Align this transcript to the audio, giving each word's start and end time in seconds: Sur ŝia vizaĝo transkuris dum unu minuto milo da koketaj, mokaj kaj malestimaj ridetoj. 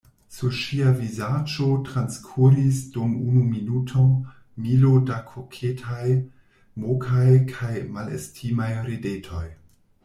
Sur 0.35 0.53
ŝia 0.59 0.93
vizaĝo 1.01 1.67
transkuris 1.89 2.79
dum 2.95 3.13
unu 3.25 3.43
minuto 3.51 4.07
milo 4.65 4.95
da 5.11 5.19
koketaj, 5.35 6.09
mokaj 6.87 7.29
kaj 7.55 7.77
malestimaj 7.99 8.75
ridetoj. 8.91 9.49